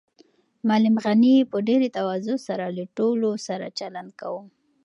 معلم 0.67 0.95
غني 1.05 1.35
په 1.51 1.57
ډېرې 1.67 1.89
تواضع 1.97 2.35
سره 2.47 2.65
له 2.77 2.83
ټولو 2.97 3.29
سره 3.47 3.65
چلند 3.79 4.11
کاوه. 4.19 4.43